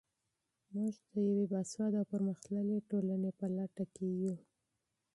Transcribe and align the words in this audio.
موږ 0.73 0.95
د 1.11 1.13
یوې 1.29 1.45
باسواده 1.51 1.97
او 2.01 2.09
پرمختللې 2.13 2.77
ټولنې 2.89 3.31
په 3.39 3.45
لټه 3.55 3.85
کې 3.95 4.07
یو. 4.23 4.35